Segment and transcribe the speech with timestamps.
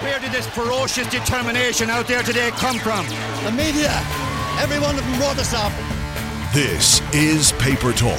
[0.00, 3.06] Where did this ferocious determination out there today come from?
[3.44, 3.90] The media.
[4.58, 5.72] Every one of them brought us up.
[6.52, 8.18] This is Paper Talk,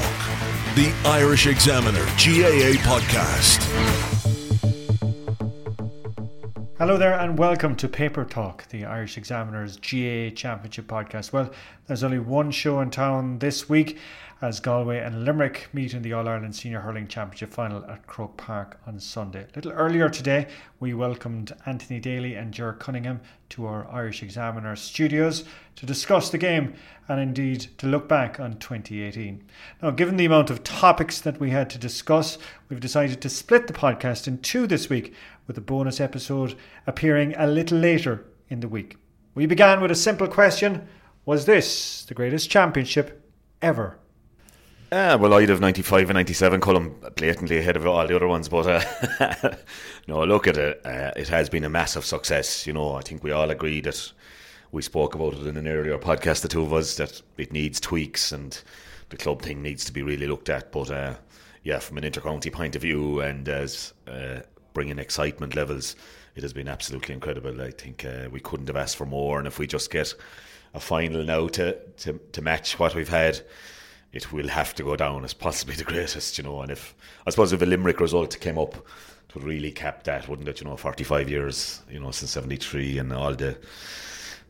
[0.75, 4.16] the Irish Examiner GAA podcast.
[6.79, 11.33] Hello there, and welcome to Paper Talk, the Irish Examiner's GAA Championship podcast.
[11.33, 11.49] Well,
[11.87, 13.97] there's only one show in town this week
[14.43, 18.37] as Galway and Limerick meet in the All Ireland Senior Hurling Championship final at Croke
[18.37, 19.47] Park on Sunday.
[19.51, 20.45] A little earlier today,
[20.79, 25.45] we welcomed Anthony Daly and Ger Cunningham to our Irish Examiner studios
[25.77, 26.75] to discuss the game
[27.07, 29.43] and indeed to look back on 2018.
[29.81, 32.37] Now, given the amount of topics that we had to discuss,
[32.69, 35.15] we've decided to split the podcast in two this week
[35.47, 38.97] with a bonus episode appearing a little later in the week.
[39.33, 40.87] We began with a simple question
[41.25, 43.23] Was this the greatest championship
[43.61, 43.97] ever?
[44.89, 48.47] Uh, well, I'd have 95 and 97, Colin blatantly ahead of all the other ones.
[48.47, 48.67] But
[49.19, 49.55] uh,
[50.07, 50.81] no, look at it.
[50.85, 52.65] Uh, it has been a massive success.
[52.65, 54.13] You know, I think we all agree that
[54.71, 57.81] we spoke about it in an earlier podcast, the two of us, that it needs
[57.81, 58.61] tweaks and
[59.09, 60.71] the club thing needs to be really looked at.
[60.71, 61.15] But uh,
[61.63, 64.39] yeah, from an intercounty point of view and as uh,
[64.77, 65.95] bringing excitement levels,
[66.35, 67.59] it has been absolutely incredible.
[67.63, 69.39] I think uh, we couldn't have asked for more.
[69.39, 70.13] And if we just get
[70.75, 73.41] a final now to, to, to match what we've had,
[74.13, 76.61] it will have to go down as possibly the greatest, you know.
[76.61, 76.93] And if
[77.25, 80.61] I suppose if a Limerick result came up, it would really cap that, wouldn't it?
[80.61, 83.57] You know, 45 years, you know, since 73 and all the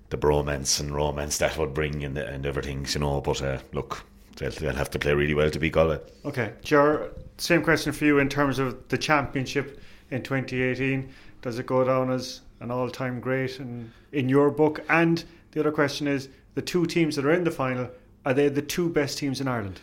[0.10, 3.22] the bromance and romance that would bring and, and everything, you know.
[3.22, 4.04] But uh, look,
[4.36, 6.00] they'll, they'll have to play really well to beat Galway.
[6.26, 9.80] Okay, Ger, same question for you in terms of the championship
[10.12, 11.10] in 2018.
[11.42, 14.84] Does it go down as an all-time great in, in your book?
[14.90, 17.90] And the other question is, the two teams that are in the final,
[18.26, 19.80] are they the two best teams in Ireland?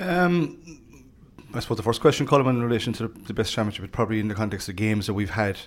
[0.00, 0.58] Um,
[1.52, 4.28] I suppose the first question, Colin, in relation to the, best championship, is probably in
[4.28, 5.58] the context of games that we've had.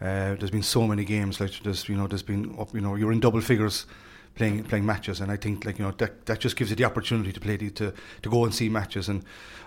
[0.00, 3.12] Uh, there's been so many games, like there's you know, there's been you know, you're
[3.12, 3.86] in double figures
[4.34, 6.84] playing playing matches, and I think like you know that that just gives you the
[6.84, 9.08] opportunity to play the, to to go and see matches.
[9.08, 9.24] And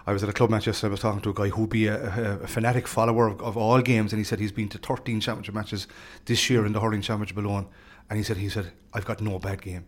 [0.07, 0.89] I was at a club match yesterday.
[0.89, 3.81] I was talking to a guy who'd be a, a, fanatic follower of, of, all
[3.81, 5.87] games, and he said he's been to 13 championship matches
[6.25, 7.67] this year in the hurling championship alone.
[8.09, 9.85] And he said he said I've got no bad game.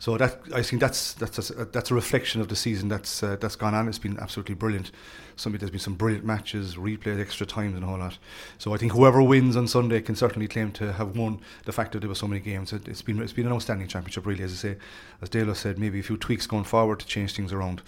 [0.00, 3.36] So that I think that's that's a, that's a reflection of the season that's uh,
[3.38, 3.86] that's gone on.
[3.86, 4.90] It's been absolutely brilliant.
[5.36, 8.16] Somebody there's been some brilliant matches, replays, extra times and a whole lot.
[8.56, 11.92] So I think whoever wins on Sunday can certainly claim to have won the fact
[11.92, 12.72] that there were so many games.
[12.72, 14.42] It, has been it's been an outstanding championship, really.
[14.42, 14.76] As I say,
[15.20, 17.82] as Dalo said, maybe a few tweaks going forward to change things around.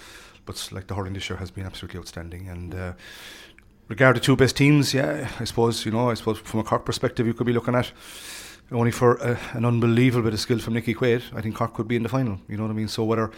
[0.45, 2.75] But like the hurling this year has been absolutely outstanding and.
[2.75, 2.93] Uh,
[3.89, 6.11] regard the two best teams, yeah, I suppose you know.
[6.11, 7.93] I suppose from a Cork perspective, you could be looking at
[8.73, 11.89] only for a, an unbelievable bit of skill from Nickie Quaid, I think Cork could
[11.89, 12.39] be in the final.
[12.49, 12.89] You know what I mean?
[12.89, 13.31] So whether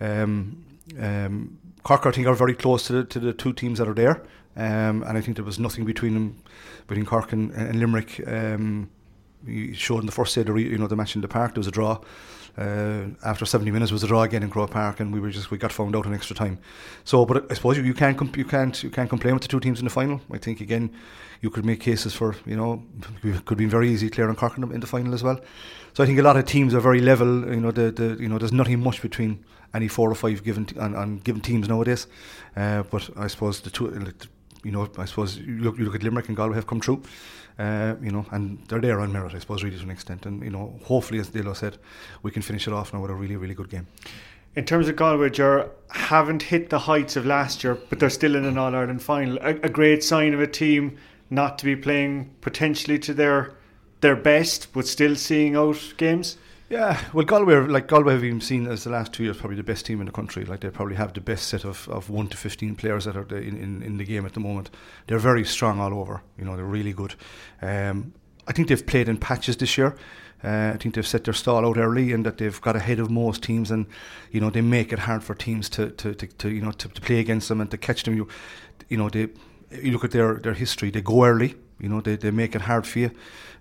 [0.00, 0.64] um,
[0.98, 3.94] um, Cork, I think, are very close to the, to the two teams that are
[3.94, 4.22] there,
[4.56, 6.42] um, and I think there was nothing between them,
[6.86, 8.26] between Cork and, and Limerick.
[8.26, 8.90] Um,
[9.46, 11.54] you showed in the first day, the re, you know, the match in the park,
[11.54, 12.00] there was a draw.
[12.56, 15.50] Uh, after 70 minutes was a draw again in Croke Park, and we were just
[15.50, 16.58] we got found out in extra time.
[17.02, 19.48] So, but I suppose you, you can't comp- you can't you can't complain with the
[19.48, 20.20] two teams in the final.
[20.30, 20.94] I think again,
[21.40, 22.84] you could make cases for you know
[23.24, 25.40] it could be very easy clearing Cork in the, in the final as well.
[25.94, 27.44] So I think a lot of teams are very level.
[27.52, 29.44] You know, the, the you know there's nothing much between
[29.74, 30.74] any four or five given t-
[31.24, 32.06] given teams nowadays.
[32.56, 34.12] Uh, but I suppose the two.
[34.62, 37.02] You know, I suppose you look, you look at Limerick and Galway have come true.
[37.58, 40.26] Uh, you know, and they're there on merit, I suppose, really to an extent.
[40.26, 41.78] And you know, hopefully, as Dalo said,
[42.22, 43.86] we can finish it off now with a really, really good game.
[44.56, 48.36] In terms of Galway, they haven't hit the heights of last year, but they're still
[48.36, 49.36] in an All Ireland final.
[49.38, 50.96] A, a great sign of a team
[51.30, 53.54] not to be playing potentially to their
[54.00, 56.36] their best, but still seeing out games.
[56.70, 59.62] Yeah, well, Galway, like Galway, have been seen as the last two years probably the
[59.62, 60.44] best team in the country.
[60.44, 63.36] Like they probably have the best set of, of one to fifteen players that are
[63.36, 64.70] in, in, in the game at the moment.
[65.06, 66.22] They're very strong all over.
[66.38, 67.14] You know, they're really good.
[67.60, 68.14] Um,
[68.48, 69.94] I think they've played in patches this year.
[70.42, 73.10] Uh, I think they've set their stall out early and that they've got ahead of
[73.10, 73.86] most teams, and
[74.30, 76.88] you know they make it hard for teams to, to, to, to you know to,
[76.88, 78.16] to play against them and to catch them.
[78.16, 78.26] You,
[78.88, 79.28] you know they
[79.82, 82.62] you look at their, their history, they go early, you know, they, they make it
[82.62, 83.10] hard for you,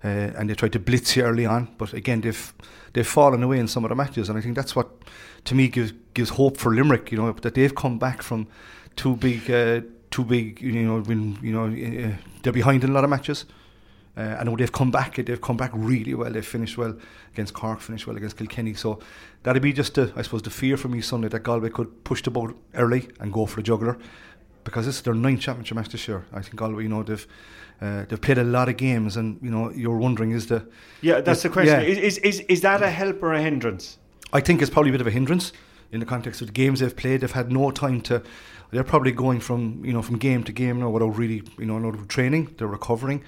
[0.04, 1.74] uh, and they try to blitz you early on.
[1.78, 2.54] But again, they've
[2.94, 4.90] they've fallen away in some of the matches, and I think that's what
[5.46, 7.12] to me gives gives hope for Limerick.
[7.12, 8.48] You know, that they've come back from
[8.96, 9.82] two big uh,
[10.12, 10.62] too big.
[10.62, 13.46] You know, been you know uh, they're behind in a lot of matches.
[14.16, 15.16] Uh, I know they've come back.
[15.16, 16.32] They've come back really well.
[16.32, 16.96] They've finished well
[17.34, 18.76] against Cork, finished well against Kilkenny.
[18.76, 19.00] So
[19.42, 22.30] that'd be just, I suppose, the fear for me Sunday that Galway could push the
[22.30, 23.98] boat early and go for the juggler,
[24.64, 26.26] because this is their ninth championship match this year.
[26.34, 27.28] I think Galway, you know, they've
[27.82, 30.66] uh, they've played a lot of games, and you know, you're wondering is the
[31.02, 31.82] yeah, that's the question.
[31.82, 31.88] Yeah.
[31.88, 33.98] Is, is is that a help or a hindrance?
[34.32, 35.54] I think it's probably a bit of a hindrance
[35.92, 37.22] in the context of the games they've played.
[37.22, 38.24] They've had no time to.
[38.72, 41.78] They're probably going from you know from game to game now without really you know
[41.78, 42.56] a lot of training.
[42.58, 43.24] They're recovering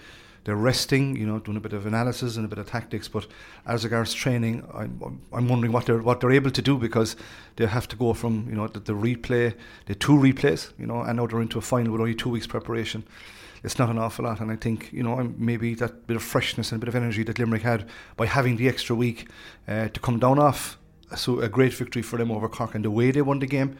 [0.45, 3.07] they're resting, you know, doing a bit of analysis and a bit of tactics.
[3.07, 3.25] But
[3.65, 7.15] as regards training, I'm, I'm wondering what they're what they're able to do because
[7.55, 9.55] they have to go from you know the, the replay,
[9.87, 12.47] the two replays, you know, and now they're into a final with only two weeks
[12.47, 13.03] preparation.
[13.63, 16.71] It's not an awful lot, and I think you know maybe that bit of freshness
[16.71, 19.27] and a bit of energy that Limerick had by having the extra week
[19.67, 20.77] uh, to come down off.
[21.15, 23.77] So a great victory for them over Cork and the way they won the game.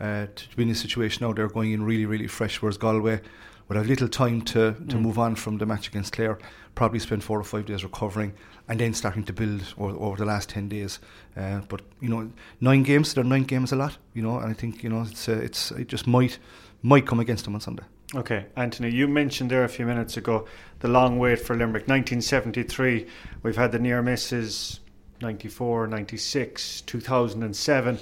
[0.00, 2.60] Uh, to be in this situation now, they're going in really, really fresh.
[2.60, 3.20] Whereas Galway,
[3.68, 5.00] would have little time to, to mm.
[5.00, 6.38] move on from the match against Clare,
[6.74, 8.34] probably spend four or five days recovering
[8.68, 10.98] and then starting to build over, over the last 10 days.
[11.36, 12.30] Uh, but, you know,
[12.60, 15.02] nine games, there are nine games a lot, you know, and I think, you know,
[15.02, 16.38] it's, uh, it's it just might
[16.82, 17.82] might come against them on Sunday.
[18.14, 20.46] Okay, Anthony, you mentioned there a few minutes ago
[20.80, 21.88] the long wait for Limerick.
[21.88, 23.06] 1973,
[23.42, 24.80] we've had the near misses
[25.20, 27.98] 94, 96, 2007.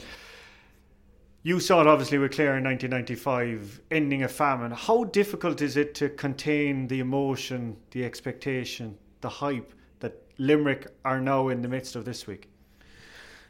[1.45, 4.71] You saw it obviously with Clare in 1995, ending a famine.
[4.71, 11.21] How difficult is it to contain the emotion, the expectation, the hype that Limerick are
[11.21, 12.49] now in the midst of this week?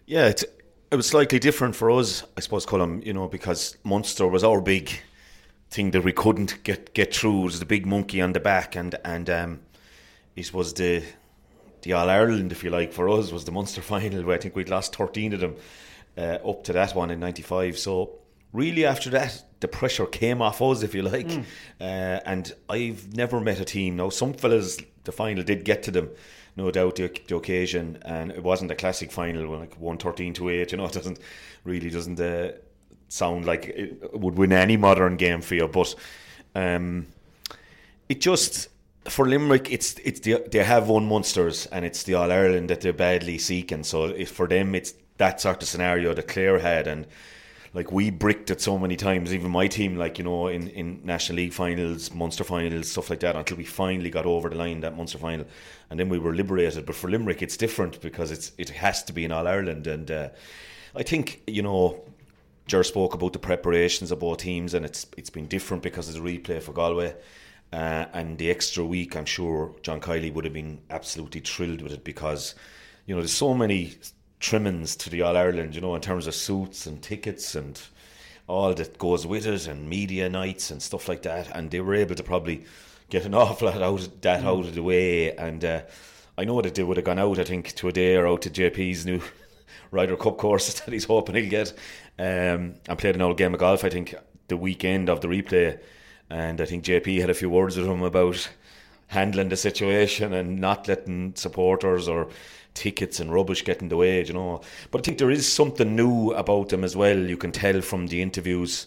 [0.06, 4.42] Yeah, it was slightly different for us, I suppose, Colm, you know, because Munster was
[4.42, 4.90] our big
[5.68, 7.42] thing that we couldn't get, get through.
[7.42, 9.60] It was the big monkey on the back, and, and um,
[10.34, 11.02] it was the
[11.82, 14.54] the All Ireland, if you like, for us was the Munster final where I think
[14.54, 15.56] we'd lost 13 of them
[16.16, 17.78] uh, up to that one in '95.
[17.78, 18.18] So
[18.52, 21.28] really, after that, the pressure came off us, if you like.
[21.28, 21.44] Mm.
[21.80, 23.96] Uh, and I've never met a team.
[23.96, 26.10] Now, some fellas, the final did get to them,
[26.56, 30.48] no doubt, the, the occasion, and it wasn't a classic final, like one thirteen to
[30.50, 30.72] eight.
[30.72, 31.18] You know, it doesn't
[31.64, 32.52] really doesn't uh,
[33.08, 35.94] sound like it would win any modern game for you, but
[36.54, 37.06] um,
[38.08, 38.68] it just
[39.08, 42.80] for Limerick, it's it's the, they have won Munsters and it's the All Ireland that
[42.82, 43.84] they're badly seeking.
[43.84, 47.06] So if for them, it's that sort of scenario that Clare had and
[47.74, 51.00] like we bricked it so many times even my team like you know in, in
[51.04, 54.80] National League finals Munster finals stuff like that until we finally got over the line
[54.80, 55.46] that Munster final.
[55.90, 56.86] And then we were liberated.
[56.86, 59.86] But for Limerick it's different because it's it has to be in All Ireland.
[59.86, 60.28] And uh,
[60.96, 62.02] I think you know
[62.66, 66.18] Ger spoke about the preparations of both teams and it's it's been different because it's
[66.18, 67.14] a replay for Galway.
[67.72, 71.92] Uh, and the extra week I'm sure John Kiely would have been absolutely thrilled with
[71.92, 72.56] it because
[73.06, 73.94] you know there's so many
[74.42, 77.80] trimmings to the All Ireland, you know, in terms of suits and tickets and
[78.48, 81.48] all that goes with it, and media nights and stuff like that.
[81.56, 82.64] And they were able to probably
[83.08, 84.46] get an awful lot out of that mm.
[84.46, 85.34] out of the way.
[85.34, 85.82] And uh,
[86.36, 88.42] I know that they would have gone out, I think, to a day or out
[88.42, 89.22] to JP's new
[89.90, 91.72] Ryder Cup course that he's hoping he'll get,
[92.18, 93.84] um, and played an old game of golf.
[93.84, 94.14] I think
[94.48, 95.78] the weekend of the replay,
[96.28, 98.48] and I think JP had a few words with him about
[99.06, 102.28] handling the situation and not letting supporters or
[102.74, 104.60] tickets and rubbish getting the way, you know.
[104.90, 107.18] But I think there is something new about them as well.
[107.18, 108.86] You can tell from the interviews,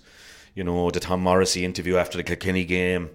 [0.54, 3.10] you know, the Tom Morrissey interview after the Kilkenny game.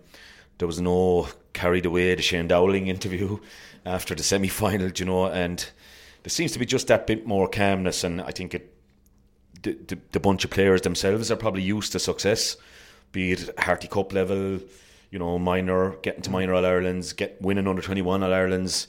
[0.59, 3.39] There was no carried away the Shane Dowling interview
[3.87, 5.59] after the semi final, you know, and
[6.23, 8.75] there seems to be just that bit more calmness, and I think it.
[9.63, 12.57] The, the, the bunch of players themselves are probably used to success,
[13.13, 14.59] be it Harty Cup level,
[15.11, 18.87] you know, minor, getting to minor All Irelands, get winning under 21 All Irelands,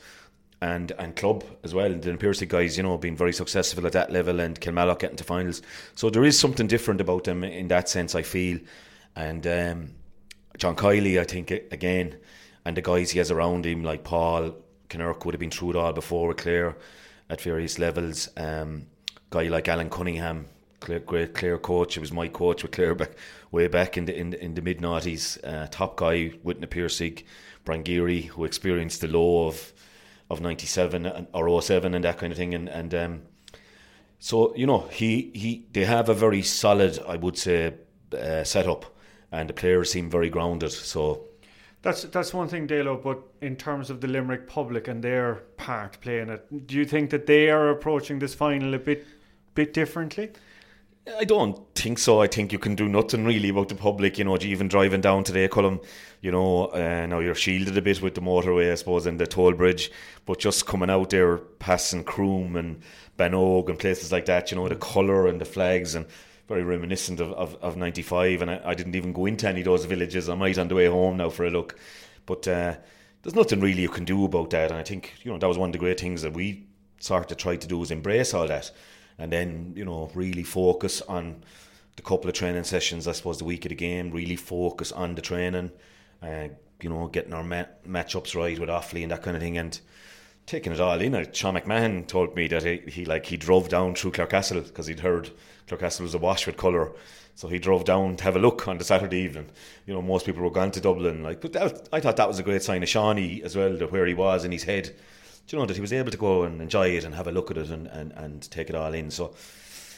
[0.61, 1.91] and and club as well.
[1.91, 5.17] And the Piercy guys, you know, being very successful at that level, and Kilmallock getting
[5.17, 5.61] to finals.
[5.95, 8.15] So there is something different about them in that sense.
[8.15, 8.59] I feel,
[9.15, 9.89] and um,
[10.57, 12.17] John Kiely, I think again,
[12.63, 14.55] and the guys he has around him, like Paul
[14.89, 16.77] Kinnerk, would have been through it all before with Clare
[17.29, 18.29] at various levels.
[18.37, 18.85] Um,
[19.31, 20.45] guy like Alan Cunningham,
[20.79, 21.97] Clare, great Clare coach.
[21.97, 23.11] It was my coach with Clare back
[23.49, 25.39] way back in the in, in the mid noughties.
[25.43, 27.23] Uh, top guy, Whitney Piercing,
[27.65, 29.73] Brian Geary, who experienced the law of
[30.31, 33.21] of 97 or 07 and that kind of thing and and um,
[34.19, 37.73] so you know he he they have a very solid I would say
[38.13, 38.85] uh, setup
[39.31, 41.25] and the players seem very grounded so
[41.81, 43.01] that's that's one thing, Dalo.
[43.01, 47.09] But in terms of the Limerick public and their part playing it, do you think
[47.09, 49.05] that they are approaching this final a bit
[49.55, 50.31] bit differently?
[51.07, 52.21] I don't think so.
[52.21, 54.19] I think you can do nothing really about the public.
[54.19, 55.83] You know, even driving down today, Colm,
[56.21, 59.25] you know, uh, now you're shielded a bit with the motorway, I suppose, and the
[59.25, 59.91] toll bridge.
[60.25, 62.81] But just coming out there, passing Croom and
[63.17, 66.05] Banogue and places like that, you know, the colour and the flags and
[66.47, 69.65] very reminiscent of, of, of 95 and I, I, didn't even go into any of
[69.65, 71.79] those villages I might on the way home now for a look
[72.25, 72.75] but uh,
[73.21, 75.57] there's nothing really you can do about that and I think you know that was
[75.57, 76.67] one of the great things that we
[76.99, 78.69] sort of tried to do is embrace all that
[79.21, 81.43] and then you know really focus on
[81.95, 85.15] the couple of training sessions I suppose the week of the game really focus on
[85.15, 85.71] the training
[86.21, 86.47] uh,
[86.81, 89.79] you know getting our ma- matchups right with Offaly and that kind of thing and
[90.45, 91.27] taking it all in.
[91.33, 94.99] Sean McMahon told me that he, he like he drove down through Clarecastle because he'd
[94.99, 95.29] heard
[95.67, 96.91] Clarecastle was awash with colour.
[97.35, 99.49] So he drove down to have a look on the Saturday evening.
[99.85, 101.23] You know, most people were gone to Dublin.
[101.23, 103.91] Like, but that, I thought that was a great sign of Seánie as well, that
[103.91, 104.93] where he was in his head.
[105.47, 107.31] Do you know that he was able to go and enjoy it and have a
[107.31, 109.11] look at it and, and, and take it all in.
[109.11, 109.33] So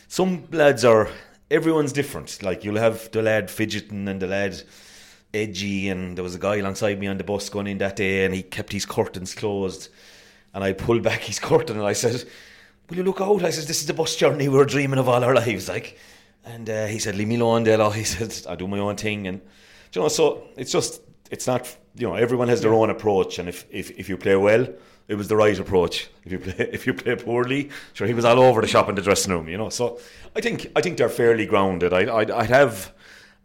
[0.07, 1.09] some lads are
[1.51, 2.41] everyone's different.
[2.41, 4.61] Like you'll have the lad fidgeting and the lad
[5.33, 8.25] edgy, and there was a guy alongside me on the bus going in that day,
[8.25, 9.89] and he kept his curtains closed
[10.53, 12.23] and I pulled back his curtain and I said,
[12.89, 13.43] Will you look out?
[13.43, 15.67] I said, This is the bus journey we are dreaming of all our lives.
[15.67, 15.97] Like,
[16.45, 17.93] and uh, he said, Leave me alone, Dalo.
[17.95, 19.27] He said, I do my own thing.
[19.27, 19.41] And,
[19.93, 21.01] you know, so it's just,
[21.33, 21.63] it's not,
[21.95, 23.39] you know, everyone has their own approach.
[23.39, 24.67] And if, if, if you play well,
[25.07, 26.09] it was the right approach.
[26.23, 28.95] If you play, if you play poorly, sure, he was all over the shop in
[28.95, 29.69] the dressing room, you know.
[29.69, 29.99] So
[30.35, 31.91] I think, I think they're fairly grounded.
[31.91, 32.93] I, I'd, I'd have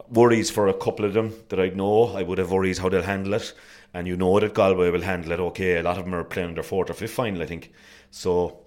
[0.07, 2.15] worries for a couple of them that I'd know.
[2.15, 3.53] I would have worries how they'll handle it
[3.93, 5.77] and you know that Galway will handle it okay.
[5.77, 7.71] A lot of them are playing their fourth or fifth final, I think.
[8.11, 8.59] So,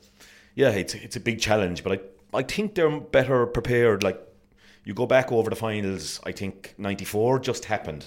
[0.55, 4.03] yeah, it's it's a big challenge, but I I think they're better prepared.
[4.03, 4.21] Like
[4.85, 8.05] you go back over the finals, I think '94 just happened.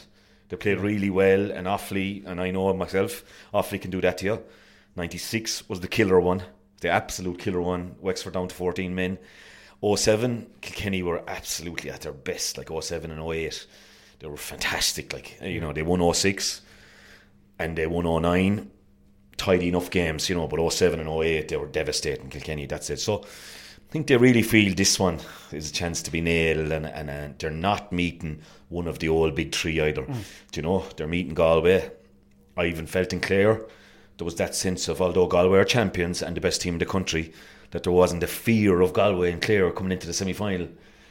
[0.49, 3.23] They played really well and Offaly, and I know myself,
[3.53, 4.43] Offaly can do that to you.
[4.95, 6.43] '96 was the killer one,
[6.81, 7.95] the absolute killer one.
[7.99, 9.17] Wexford down to 14 men.
[9.83, 13.67] 07, Kilkenny were absolutely at their best, like 07 and 08.
[14.19, 15.13] They were fantastic.
[15.13, 16.61] Like you know, they won 06
[17.59, 18.71] and they won 09
[19.37, 22.99] tidy enough games, you know, but 07 and 08 they were devastating Kilkenny, that's it.
[22.99, 23.25] So
[23.95, 25.21] think they really feel this one
[25.53, 29.07] is a chance to be nailed and, and, and they're not meeting one of the
[29.07, 30.01] old big three either.
[30.01, 30.23] Mm.
[30.51, 31.89] Do you know, they're meeting Galway.
[32.57, 33.61] I even felt in Clare
[34.17, 36.85] there was that sense of although Galway are champions and the best team in the
[36.85, 37.31] country,
[37.71, 40.67] that there wasn't the fear of Galway and Clare coming into the semi final.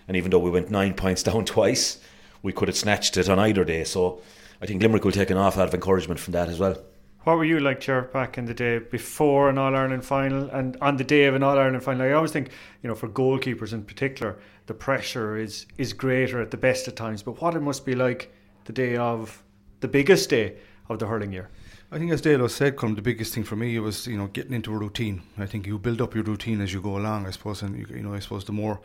[0.07, 2.01] And even though we went nine points down twice,
[2.43, 3.85] we could have snatched it on either day.
[3.85, 4.21] So
[4.61, 6.77] I think Limerick will take an awful lot of encouragement from that as well.
[7.25, 10.77] What were you like, Ger, back in the day before an All Ireland final and
[10.83, 12.07] on the day of an All Ireland final?
[12.07, 12.51] I always think,
[12.83, 16.95] you know, for goalkeepers in particular, the pressure is is greater at the best of
[16.95, 17.23] times.
[17.23, 18.31] But what it must be like
[18.67, 19.43] the day of
[19.81, 20.57] the biggest day
[20.91, 21.49] of the hurling year.
[21.91, 24.53] I think, as Dalo said, come the biggest thing for me was you know getting
[24.53, 25.23] into a routine.
[25.39, 27.27] I think you build up your routine as you go along.
[27.27, 28.81] I suppose, and you, you know, I suppose the more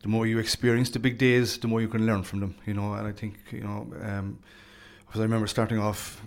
[0.00, 2.54] the more you experience the big days, the more you can learn from them.
[2.64, 3.92] You know, and I think you know.
[4.00, 4.38] Um,
[5.06, 6.22] because I remember starting off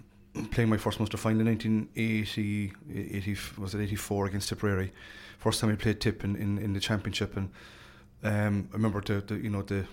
[0.51, 4.91] playing my first Munster final in 1980, 80, was it 84 against Tipperary.
[5.37, 7.51] First time I played Tip in, in, in the championship, and
[8.23, 9.85] um, I remember the, the you know the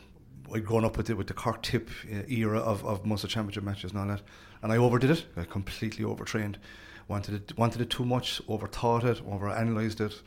[0.53, 3.65] I'd grown up with it with the Cork Tip uh, era of, of Munster championship
[3.65, 4.23] matches and all that,
[4.63, 5.27] and I overdid it.
[5.37, 6.59] I completely overtrained,
[7.09, 10.23] wanted it wanted it too much, overthought it, overanalyzed it,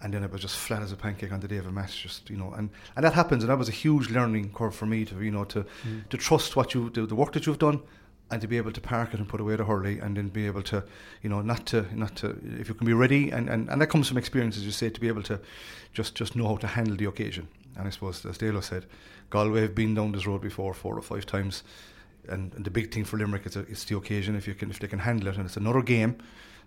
[0.00, 2.02] and then it was just flat as a pancake on the day of a match.
[2.02, 4.86] Just you know, and, and that happens, and that was a huge learning curve for
[4.86, 6.08] me to you know to mm.
[6.08, 7.80] to trust what you the, the work that you've done
[8.32, 10.46] and to be able to park it and put away the hurley and then be
[10.46, 10.82] able to
[11.22, 13.88] you know not to not to if you can be ready and, and, and that
[13.88, 15.38] comes from experience as you say to be able to
[15.92, 17.46] just just know how to handle the occasion.
[17.76, 18.86] And I suppose as Dalo said
[19.30, 21.62] Galway have been down this road before four or five times.
[22.28, 24.70] And, and the big thing for Limerick is a, it's the occasion if you can
[24.70, 25.36] if they can handle it.
[25.36, 26.16] And it's another game.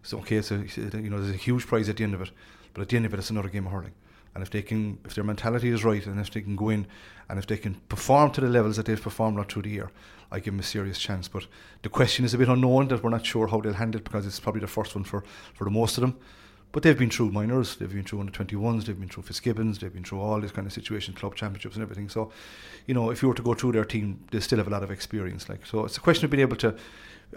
[0.04, 0.56] So okay a,
[1.00, 2.32] you know there's a huge prize at the end of it.
[2.74, 3.94] But at the end of it it's another game of hurling
[4.36, 6.86] and if they can if their mentality is right and if they can go in
[7.28, 9.90] and if they can perform to the levels that they've performed right through the year
[10.32, 11.28] I give them a serious chance.
[11.28, 11.48] But
[11.82, 14.26] the question is a bit unknown that we're not sure how they'll handle it because
[14.26, 15.24] it's probably the first one for,
[15.54, 16.18] for the most of them.
[16.72, 19.94] But they've been through minors, they've been through under 21s, they've been through Fitzgibbons, they've
[19.94, 22.10] been through all these kind of situations, club championships and everything.
[22.10, 22.34] So,
[22.86, 24.84] you know, if you were to go through their team, they still have a lot
[24.84, 25.48] of experience.
[25.48, 26.76] Like, so it's a question of being able to,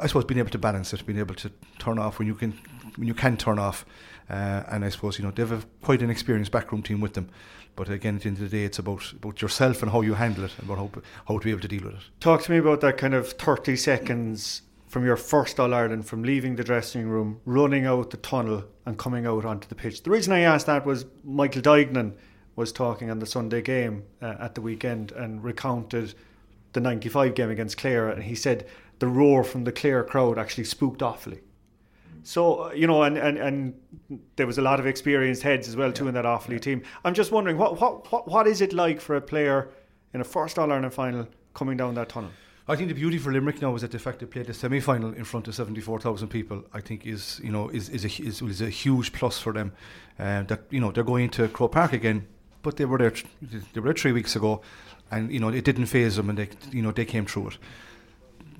[0.01, 2.59] I suppose, being able to balance it, being able to turn off when you can,
[2.97, 3.85] when you can turn off.
[4.31, 7.15] Uh, and I suppose you know they have a, quite an experienced backroom team with
[7.15, 7.31] them.
[7.77, 10.15] But again, at the end of the day, it's about about yourself and how you
[10.15, 12.03] handle it, and about how, how to be able to deal with it.
[12.21, 16.23] Talk to me about that kind of thirty seconds from your first All Ireland, from
[16.23, 20.03] leaving the dressing room, running out the tunnel, and coming out onto the pitch.
[20.03, 22.15] The reason I asked that was Michael Duignan
[22.57, 26.15] was talking on the Sunday game uh, at the weekend and recounted
[26.73, 28.67] the 95 game against Clare, and he said
[28.99, 31.41] the roar from the Clare crowd actually spooked awfully.
[32.23, 33.75] So uh, you know, and, and, and
[34.37, 36.09] there was a lot of experienced heads as well too yeah.
[36.09, 36.59] in that Offaly yeah.
[36.59, 36.83] team.
[37.05, 39.69] I'm just wondering what, what what what is it like for a player
[40.13, 42.31] in a first All Ireland final coming down that tunnel?
[42.71, 44.81] I think the beauty for Limerick now is that the fact they played the semi
[44.81, 46.65] final in front of seventy four thousand people.
[46.75, 49.73] I think is you know is is a is, is a huge plus for them.
[50.19, 52.27] Uh, that you know they're going to Croke Park again
[52.63, 53.13] but they were there.
[53.41, 54.61] They were there three weeks ago,
[55.11, 57.59] and you know it didn't phase them, and they you know they came through it.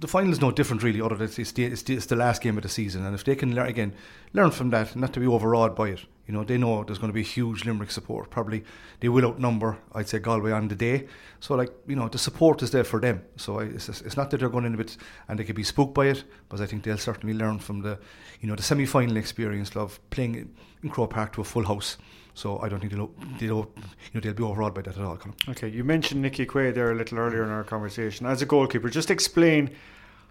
[0.01, 1.01] The final is no different, really.
[1.01, 3.25] Other than it's the, it's the, it's the last game of the season, and if
[3.25, 3.95] they can learn again,
[4.33, 6.01] learn from that, not to be overawed by it.
[6.29, 8.29] You know, they know there's going to be huge Limerick support.
[8.29, 8.63] Probably
[9.01, 11.09] they will outnumber, I'd say, Galway on the day.
[11.41, 13.23] So, like, you know, the support is there for them.
[13.37, 15.63] So I, it's, it's not that they're going in a bit and they could be
[15.63, 17.99] spooked by it, but I think they'll certainly learn from the,
[18.43, 21.97] you know, the semi-final experience of playing in Croke Park to a full house.
[22.35, 25.17] So I don't think they'll, they'll, you know, they'll be overawed by that at all.
[25.17, 25.35] Colin.
[25.49, 28.27] Okay, you mentioned Nickie Quaid there a little earlier in our conversation.
[28.27, 29.71] As a goalkeeper, just explain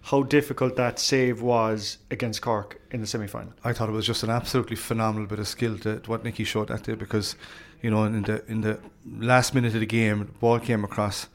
[0.07, 3.51] how difficult that save was against Cork in the semi final.
[3.65, 6.45] I thought it was just an absolutely phenomenal bit of skill to, to what Nickie
[6.45, 7.35] showed that day because,
[7.81, 11.27] you know, in the in the last minute of the game, the ball came across.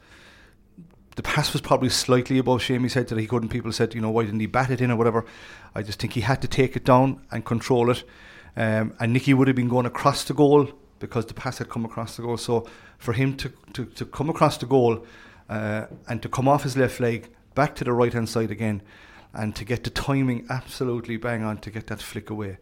[1.15, 3.49] The pass was probably slightly above Shamey's head that he couldn't.
[3.49, 5.23] People said, you know, why didn't he bat it in or whatever?
[5.75, 8.03] I just think he had to take it down and control it.
[8.57, 11.85] Um, and Nickie would have been going across the goal because the pass had come
[11.85, 12.37] across the goal.
[12.37, 15.05] So for him to, to, to come across the goal
[15.47, 18.81] uh, and to come off his left leg back to the right hand side again,
[19.33, 22.57] and to get the timing absolutely bang on to get that flick away.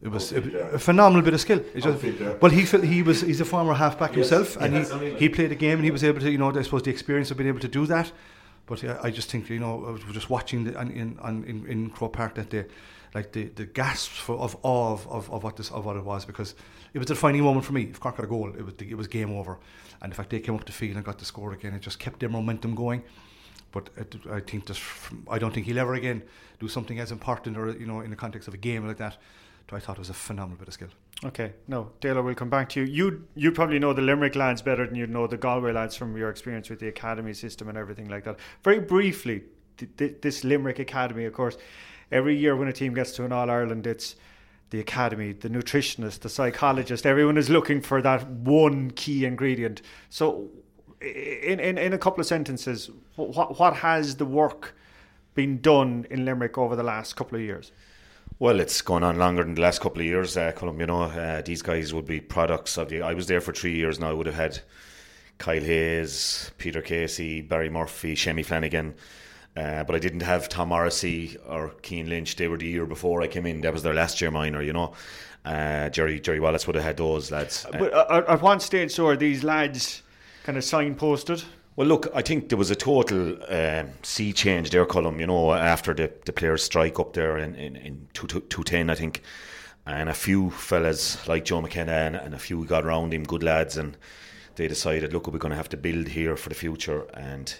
[0.00, 0.38] It was a,
[0.74, 1.60] a phenomenal bit of skill.
[1.76, 2.04] Just,
[2.40, 5.56] well, he he was he's a former halfback yes, himself, and he, he played a
[5.56, 7.60] game and he was able to you know I suppose the experience of being able
[7.60, 8.12] to do that.
[8.66, 11.66] But I, I just think you know I was just watching the, in in in,
[11.66, 12.66] in Croke Park that day,
[13.12, 16.04] like the, the gasps for, of awe of, of, of what this of what it
[16.04, 16.54] was because
[16.94, 17.82] it was a defining moment for me.
[17.82, 19.58] If Cork got a goal, it was it was game over,
[20.00, 21.98] and the fact they came up the field and got the score again, it just
[21.98, 23.02] kept their momentum going.
[23.78, 23.90] But
[24.30, 24.82] I think just
[25.30, 26.22] I don't think he'll ever again
[26.60, 29.16] do something as important or you know in the context of a game like that.
[29.70, 30.88] I thought it was a phenomenal bit of skill.
[31.24, 32.86] Okay, no, Dale, we'll come back to you.
[32.86, 36.16] You you probably know the Limerick lads better than you know the Galway lads from
[36.16, 38.38] your experience with the academy system and everything like that.
[38.62, 39.42] Very briefly,
[39.76, 41.58] th- th- this Limerick academy, of course,
[42.10, 44.16] every year when a team gets to an All Ireland, it's
[44.70, 47.04] the academy, the nutritionist, the psychologist.
[47.04, 49.82] Everyone is looking for that one key ingredient.
[50.08, 50.48] So,
[51.00, 54.74] in, in, in a couple of sentences, what, what has the work
[55.34, 57.70] been done in Limerick over the last couple of years?
[58.40, 60.78] Well, it's gone on longer than the last couple of years, uh, Colm.
[60.78, 63.02] You know, uh, these guys would be products of the.
[63.02, 64.10] I was there for three years now.
[64.10, 64.60] I would have had
[65.38, 68.94] Kyle Hayes, Peter Casey, Barry Murphy, Shemi Flanagan.
[69.56, 72.36] Uh, but I didn't have Tom Morrissey or Cian Lynch.
[72.36, 73.60] They were the year before I came in.
[73.62, 74.92] That was their last year minor, you know.
[75.44, 77.66] Uh, Jerry Jerry Wallace would have had those lads.
[77.72, 80.02] But uh, at one stage, so are these lads
[80.48, 81.44] kind of signposted?
[81.76, 85.52] Well, look, I think there was a total um, sea change there, Colm, you know,
[85.52, 89.22] after the, the players' strike up there in, in, in 210, I think.
[89.84, 93.42] And a few fellas like Joe McKenna and, and a few got around him, good
[93.42, 93.98] lads, and
[94.56, 97.02] they decided, look, we're going to have to build here for the future.
[97.12, 97.54] And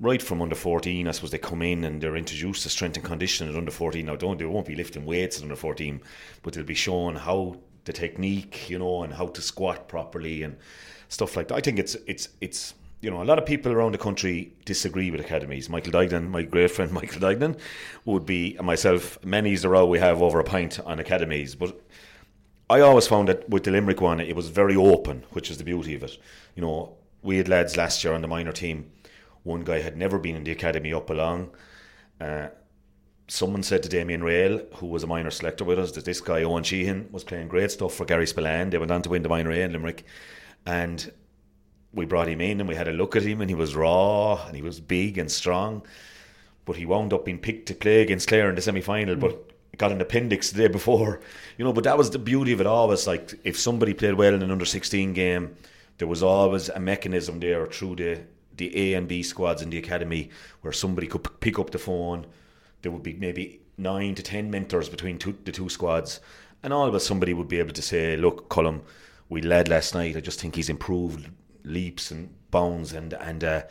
[0.00, 3.04] right from under 14, I suppose they come in and they're introduced to strength and
[3.04, 4.06] conditioning at under 14.
[4.06, 6.00] Now, don't they won't be lifting weights at under 14,
[6.42, 10.56] but they'll be shown how the technique, you know, and how to squat properly and
[11.08, 11.54] stuff like that.
[11.54, 15.10] I think it's it's it's you know a lot of people around the country disagree
[15.10, 15.70] with academies.
[15.70, 17.58] Michael Duignan, my great friend Michael Duignan,
[18.04, 19.18] would be myself.
[19.24, 21.80] Many's the row we have over a pint on academies, but
[22.68, 25.64] I always found that with the Limerick one, it was very open, which is the
[25.64, 26.18] beauty of it.
[26.56, 28.90] You know, we had lads last year on the minor team.
[29.44, 31.50] One guy had never been in the academy up along.
[32.20, 32.48] Uh,
[33.28, 36.42] someone said to Damien Reale, who was a minor selector with us, that this guy
[36.42, 38.70] Owen Sheehan was playing great stuff for Garryspillane.
[38.70, 40.04] They went on to win the minor A in Limerick
[40.66, 41.12] and
[41.92, 44.44] we brought him in and we had a look at him and he was raw
[44.46, 45.82] and he was big and strong
[46.64, 49.20] but he wound up being picked to play against Clare in the semi-final mm.
[49.20, 51.20] but got an appendix the day before
[51.58, 54.34] you know but that was the beauty of it always like if somebody played well
[54.34, 55.54] in an under 16 game
[55.98, 58.20] there was always a mechanism there through the
[58.56, 60.30] the A and B squads in the academy
[60.62, 62.26] where somebody could pick up the phone
[62.86, 66.20] there would be maybe 9 to 10 mentors between two, the two squads
[66.62, 68.82] and all always somebody would be able to say look Colm
[69.28, 70.16] we led last night.
[70.16, 71.28] I just think he's improved
[71.64, 73.62] leaps and bounds, and and uh,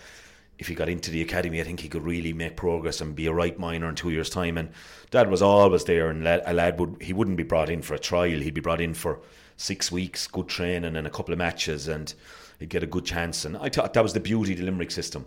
[0.60, 3.28] if he got into the academy, I think he could really make progress and be
[3.28, 4.58] a right minor in two years' time.
[4.58, 4.70] And
[5.12, 8.00] Dad was always there, and a lad would he wouldn't be brought in for a
[8.00, 8.42] trial.
[8.42, 9.22] He'd be brought in for
[9.56, 12.14] six weeks, good training, and a couple of matches, and
[12.60, 13.46] he'd get a good chance.
[13.46, 15.26] And I thought that was the beauty of the Limerick system.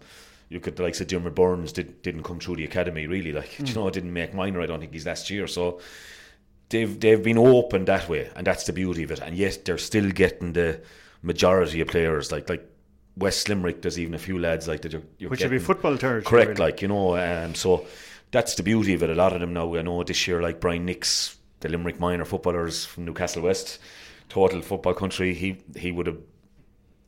[0.48, 3.68] You could like say Diarmaid Byrnes did, didn't come through the academy really, like mm.
[3.68, 4.60] you know, didn't make minor.
[4.60, 5.80] I don't think he's last year, so
[6.70, 9.20] they've they've been open that way, and that's the beauty of it.
[9.20, 10.80] And yet they're still getting the
[11.22, 12.66] majority of players, like like
[13.16, 13.82] West Limerick.
[13.82, 14.92] There's even a few lads like that.
[14.92, 16.22] You're, you're Which would be football territory.
[16.22, 16.70] Correct, really.
[16.70, 17.16] like you know.
[17.16, 17.86] Um, so
[18.30, 19.10] that's the beauty of it.
[19.10, 19.74] A lot of them now.
[19.74, 23.80] I know this year, like Brian Nix, the Limerick minor footballers from Newcastle West,
[24.28, 25.34] total football country.
[25.34, 26.18] He he would have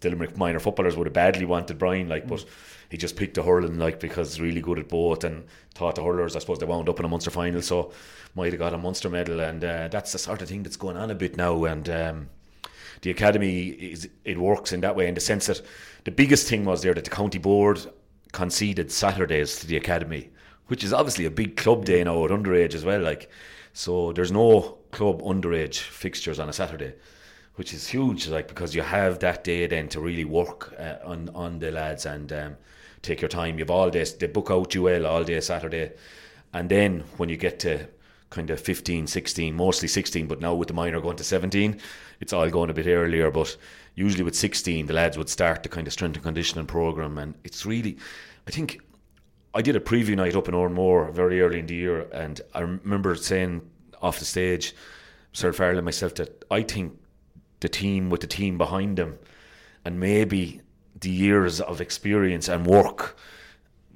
[0.00, 2.44] the Limerick minor footballers would have badly wanted Brian, like, but
[2.90, 6.02] he just picked the hurling, like, because he's really good at both and taught the
[6.02, 7.92] hurlers, I suppose, they wound up in a Munster final, so
[8.34, 10.96] might have got a Munster medal, and uh, that's the sort of thing that's going
[10.96, 11.64] on a bit now.
[11.64, 12.28] And um,
[13.02, 15.62] the academy is it works in that way in the sense that
[16.04, 17.80] the biggest thing was there that the county board
[18.32, 20.30] conceded Saturdays to the academy,
[20.66, 23.00] which is obviously a big club day now at underage as well.
[23.00, 23.30] Like,
[23.72, 26.94] so there's no club underage fixtures on a Saturday,
[27.54, 28.28] which is huge.
[28.28, 32.06] Like because you have that day then to really work uh, on on the lads
[32.06, 32.56] and um,
[33.02, 33.58] take your time.
[33.58, 35.92] You've all day they book out you well all day Saturday,
[36.52, 37.88] and then when you get to
[38.30, 41.80] kind of 15, 16, mostly 16, but now with the minor going to 17,
[42.20, 43.28] it's all going a bit earlier.
[43.30, 43.56] But
[43.96, 47.34] usually with 16, the lads would start the kind of strength and conditioning program, and
[47.44, 47.96] it's really,
[48.46, 48.80] I think.
[49.52, 52.60] I did a preview night up in Oranmore very early in the year, and I
[52.60, 53.62] remember saying
[54.00, 54.76] off the stage,
[55.32, 56.96] Cyril Farrell and myself, that I think
[57.58, 59.18] the team with the team behind them,
[59.84, 60.60] and maybe
[61.00, 63.16] the years of experience and work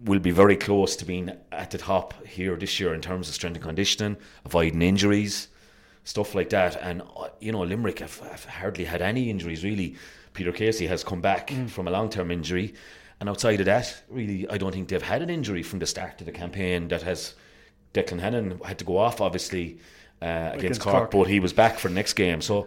[0.05, 3.35] will be very close to being at the top here this year in terms of
[3.35, 5.49] strength and conditioning, avoiding injuries,
[6.05, 6.77] stuff like that.
[6.77, 9.97] And uh, you know, Limerick have, have hardly had any injuries really.
[10.35, 11.71] Peter Casey has come back mm.
[11.71, 12.75] from a long-term injury,
[13.21, 16.21] and outside of that, really, I don't think they've had an injury from the start
[16.21, 17.35] of the campaign that has.
[17.95, 19.79] Declan Hannon had to go off, obviously,
[20.21, 22.40] uh, against, against Cork, Cork, but he was back for the next game.
[22.40, 22.67] So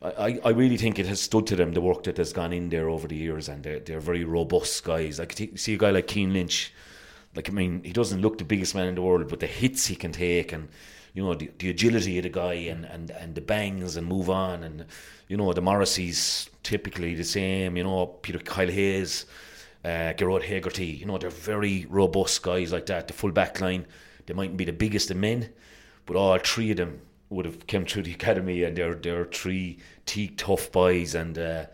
[0.00, 2.68] I, I really think it has stood to them the work that has gone in
[2.68, 5.18] there over the years, and they're they're very robust guys.
[5.18, 6.72] Like see a guy like Cian Lynch,
[7.34, 9.86] like I mean, he doesn't look the biggest man in the world, but the hits
[9.86, 10.68] he can take, and
[11.14, 14.30] you know the, the agility of the guy, and, and and the bangs and move
[14.30, 14.86] on, and
[15.26, 17.76] you know the Morrissey's typically the same.
[17.76, 19.26] You know Peter Kyle Hayes,
[19.84, 20.86] uh, Gearóid Hegarty.
[20.86, 23.08] You know they're very robust guys like that.
[23.08, 23.84] The full back line,
[24.26, 25.48] they mightn't be the biggest of men,
[26.06, 29.78] but all three of them would have come through the academy, and they're they're three
[30.06, 31.66] teak tough boys, and uh,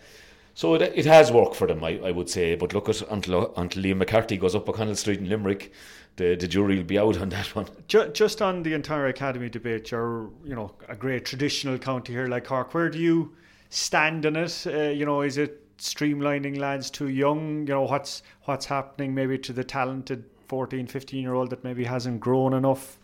[0.54, 2.54] so it, it has worked for them, I, I would say.
[2.54, 5.72] But look at until until Liam McCarthy goes up O'Connell Street in Limerick,
[6.16, 7.66] the the jury will be out on that one.
[7.88, 12.44] Just on the entire academy debate, you're you know a great traditional county here like
[12.44, 12.74] Cork.
[12.74, 13.34] Where do you
[13.70, 14.66] stand in it?
[14.66, 17.66] Uh, you know, is it streamlining lads too young?
[17.66, 21.84] You know, what's what's happening maybe to the talented 14, 15 year old that maybe
[21.84, 22.98] hasn't grown enough?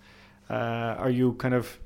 [0.48, 1.78] Uh, are you kind of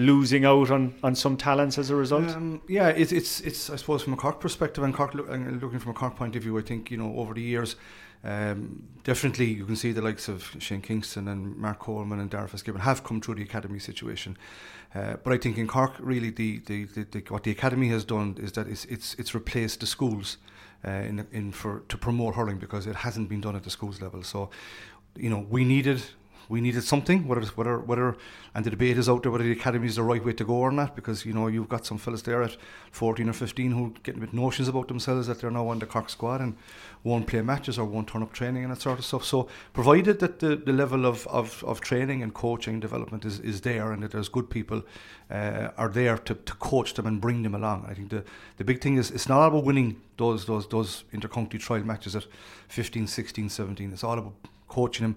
[0.00, 2.28] losing out on, on some talents as a result?
[2.30, 5.78] Um, yeah, it's, it's it's I suppose from a Cork perspective and Cork and looking
[5.78, 7.76] from a Cork point of view, I think you know over the years.
[8.22, 12.50] Um, definitely, you can see the likes of Shane Kingston and Mark Coleman and Darragh
[12.50, 14.36] Fitzgibbon have come through the academy situation.
[14.94, 18.04] Uh, but I think in Cork, really, the, the, the, the, what the academy has
[18.04, 20.36] done is that it's it's, it's replaced the schools
[20.86, 24.02] uh, in in for to promote hurling because it hasn't been done at the schools
[24.02, 24.22] level.
[24.22, 24.50] So,
[25.16, 26.02] you know, we needed
[26.50, 28.16] we needed something, whether whether whether
[28.54, 30.54] and the debate is out there whether the academy is the right way to go
[30.54, 32.56] or not, because you know you've got some fellas there at
[32.90, 35.86] 14 or 15 who get a bit notions about themselves that they're now on the
[35.86, 36.56] Cork squad and
[37.04, 39.24] won't play matches or won't turn up training and that sort of stuff.
[39.24, 43.60] So provided that the, the level of, of, of training and coaching development is, is
[43.60, 44.82] there and that there's good people
[45.30, 47.86] uh, are there to, to coach them and bring them along.
[47.88, 48.24] I think the,
[48.56, 52.16] the big thing is it's not all about winning those those those intercounty trial matches
[52.16, 52.26] at
[52.68, 53.92] 15, 16, 17.
[53.92, 54.34] It's all about
[54.68, 55.16] coaching them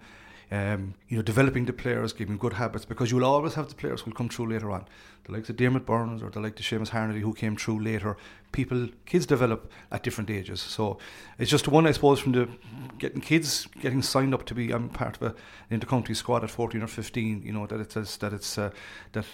[0.51, 4.01] um, you know, developing the players, giving good habits, because you'll always have the players
[4.01, 4.85] who'll come through later on.
[5.25, 8.17] The likes of Diarmaid Byrnes or the like of Seamus Harnedy who came through later.
[8.51, 10.61] People, kids develop at different ages.
[10.61, 10.97] So
[11.39, 12.49] it's just one, I suppose, from the
[12.97, 15.35] getting kids getting signed up to be I'm part of a
[15.73, 17.41] intercounty squad at 14 or 15.
[17.43, 18.71] You know that it's that it's uh,
[19.13, 19.25] that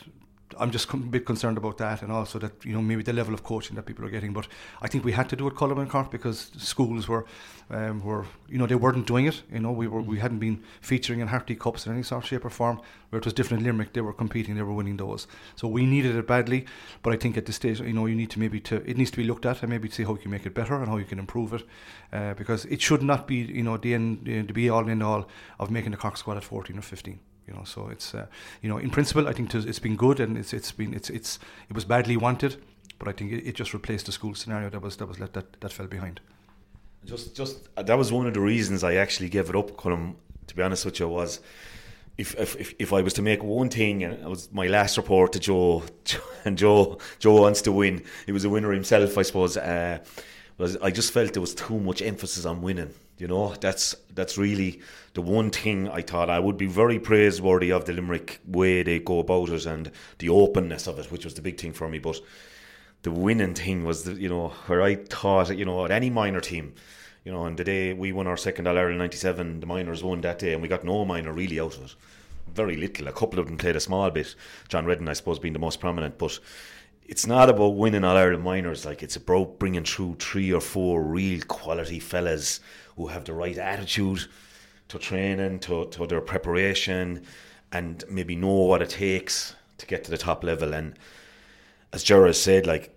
[0.58, 3.34] I'm just a bit concerned about that, and also that you know maybe the level
[3.34, 4.34] of coaching that people are getting.
[4.34, 4.48] But
[4.82, 7.26] I think we had to do it, Colin and Cork, because schools were
[7.70, 9.44] um, were you know they weren't doing it.
[9.52, 12.30] You know we were we hadn't been featuring in Harty Cups in any sort of
[12.30, 12.82] shape or form.
[13.10, 15.26] Where it was different in Limerick, they were competing, they were winning those.
[15.56, 16.66] So we needed it badly.
[17.02, 19.12] But I think at this stage, you know, you need to maybe to it needs
[19.12, 20.98] to be looked at and maybe see how you can make it better and how
[20.98, 21.64] you can improve it,
[22.14, 25.28] uh, because it should not be you know the end the be all and all
[25.60, 28.28] of making the Cork squad at 14 or 15 you know so it's uh,
[28.62, 31.40] you know in principle I think it's been good and it's it's been it's it's
[31.70, 32.62] it was badly wanted
[33.00, 35.34] but I think it, it just replaced the school scenario that was that was let
[35.34, 36.20] that that fell behind
[37.06, 40.16] just just uh, that was one of the reasons I actually gave it up Colin
[40.48, 41.40] to be honest with you was
[42.18, 45.32] if, if if I was to make one thing, and it was my last report
[45.34, 45.84] to Joe,
[46.46, 48.04] and Joe Joe wants to win.
[48.26, 49.56] He was a winner himself, I suppose.
[49.56, 50.00] Uh,
[50.58, 52.94] was I just felt there was too much emphasis on winning.
[53.18, 54.82] You know, that's that's really
[55.20, 59.00] the one thing I thought I would be very praiseworthy of the Limerick way they
[59.00, 62.00] go about it and the openness of it, which was the big thing for me.
[62.00, 62.22] But
[63.02, 66.74] the winning thing was, you know, where I thought, you know, at any minor team,
[67.26, 70.22] you know, and the day we won our second All Ireland '97, the minors won
[70.22, 71.96] that day, and we got no minor really out of it.
[72.48, 73.10] Very little.
[73.10, 74.36] A couple of them played a small bit.
[74.70, 76.40] John Redden, I suppose, being the most prominent, but
[77.06, 78.86] it's not about winning All Ireland minors.
[78.86, 82.62] Like it's about bringing through three or four real quality fellas
[82.96, 84.30] who have the right attitude
[84.90, 87.24] to training, to, to their preparation,
[87.72, 90.74] and maybe know what it takes to get to the top level.
[90.74, 90.98] And
[91.94, 92.94] as Gerard said, like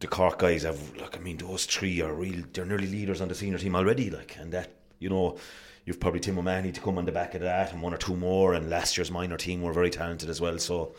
[0.00, 3.28] the Cork guys have, like, I mean, those three are real, they're nearly leaders on
[3.28, 5.38] the senior team already, like, and that, you know,
[5.84, 8.16] you've probably Tim O'Mahony to come on the back of that and one or two
[8.16, 10.94] more, and last year's minor team were very talented as well, so,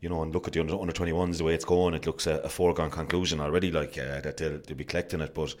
[0.00, 2.26] you know, and look at the under, under 21s, the way it's going, it looks
[2.26, 5.54] a, a foregone conclusion already, like, uh, that they'll, they'll be collecting it, but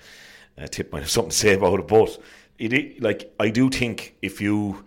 [0.58, 2.18] uh, Tip might have something to say about it, but
[2.58, 4.84] it, like, I do think if you,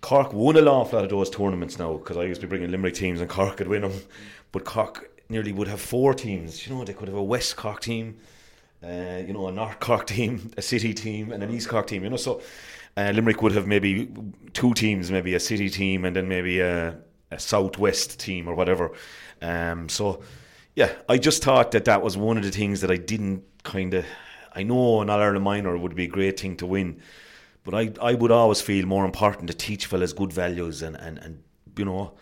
[0.00, 2.94] Cork won a lot of those tournaments now, because I used to be bringing Limerick
[2.94, 3.92] teams and Cork could win them,
[4.52, 6.66] but Cork nearly would have four teams.
[6.66, 8.18] You know, they could have a West Cork team,
[8.82, 12.04] uh, you know, a North Cork team, a City team, and an East Cork team.
[12.04, 12.42] You know, so
[12.96, 14.10] uh, Limerick would have maybe
[14.52, 16.98] two teams, maybe a City team, and then maybe a,
[17.30, 18.92] a Southwest team or whatever.
[19.40, 20.22] Um, so,
[20.76, 23.94] yeah, I just thought that that was one of the things that I didn't kind
[23.94, 24.04] of.
[24.54, 27.00] I know an All Ireland minor would be a great thing to win,
[27.64, 31.18] but I I would always feel more important to teach fellas good values and and
[31.18, 31.42] and
[31.76, 32.12] you know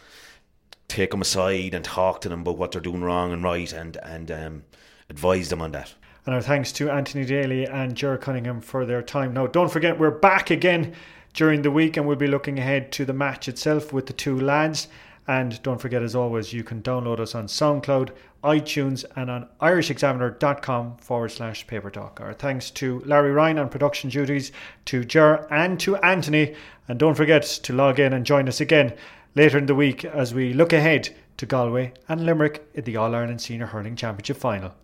[0.88, 3.96] take them aside and talk to them about what they're doing wrong and right and
[3.98, 4.64] and um,
[5.08, 5.94] advise them on that.
[6.24, 9.32] And our thanks to Anthony Daly and Ger Cunningham for their time.
[9.32, 10.94] Now, don't forget, we're back again
[11.34, 14.38] during the week and we'll be looking ahead to the match itself with the two
[14.38, 14.86] lads.
[15.28, 18.10] And don't forget, as always, you can download us on SoundCloud,
[18.42, 22.20] iTunes, and on irishexaminer.com forward slash paper talk.
[22.20, 24.50] Our thanks to Larry Ryan on production duties,
[24.86, 26.56] to Ger, and to Anthony.
[26.88, 28.94] And don't forget to log in and join us again
[29.34, 33.14] later in the week as we look ahead to Galway and Limerick in the All
[33.14, 34.74] Ireland Senior Hurling Championship final.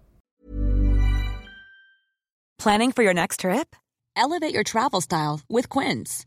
[2.59, 3.77] Planning for your next trip?
[4.17, 6.27] Elevate your travel style with Quince.